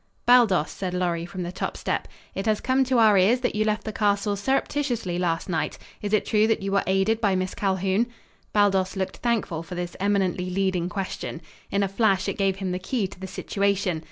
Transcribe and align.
"Baldos," 0.25 0.71
said 0.71 0.95
Lorry, 0.95 1.27
from 1.27 1.43
the 1.43 1.51
top 1.51 1.77
step, 1.77 2.07
"it 2.33 2.47
has 2.47 2.59
come 2.59 2.83
to 2.85 2.97
our 2.97 3.19
ears 3.19 3.41
that 3.41 3.53
you 3.53 3.63
left 3.63 3.83
the 3.83 3.93
castle 3.93 4.35
surreptitiously 4.35 5.19
last 5.19 5.47
night. 5.47 5.77
Is 6.01 6.11
it 6.11 6.25
true 6.25 6.47
that 6.47 6.63
you 6.63 6.71
were 6.71 6.81
aided 6.87 7.21
by 7.21 7.35
Miss 7.35 7.53
Calhoun?" 7.53 8.07
Baldos 8.51 8.95
looked 8.95 9.17
thankful 9.17 9.61
for 9.61 9.75
this 9.75 9.95
eminently 9.99 10.49
leading 10.49 10.89
question. 10.89 11.39
In 11.69 11.83
a 11.83 11.87
flash 11.87 12.27
it 12.27 12.39
gave 12.39 12.55
him 12.55 12.71
the 12.71 12.79
key 12.79 13.05
to 13.05 13.19
the 13.19 13.27
situation. 13.27 13.99